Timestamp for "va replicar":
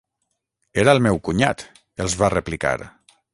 2.23-2.89